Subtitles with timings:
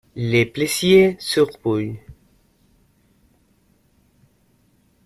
[0.15, 1.99] Le Plessier-sur-Bulles